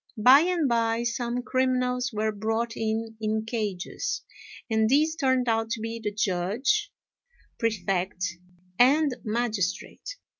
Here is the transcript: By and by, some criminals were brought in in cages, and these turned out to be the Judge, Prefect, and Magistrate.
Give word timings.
By 0.17 0.39
and 0.39 0.67
by, 0.67 1.03
some 1.03 1.43
criminals 1.43 2.11
were 2.11 2.31
brought 2.31 2.75
in 2.75 3.15
in 3.21 3.45
cages, 3.45 4.23
and 4.67 4.89
these 4.89 5.15
turned 5.15 5.47
out 5.47 5.69
to 5.73 5.79
be 5.79 5.99
the 6.03 6.11
Judge, 6.11 6.91
Prefect, 7.59 8.25
and 8.79 9.15
Magistrate. 9.23 10.15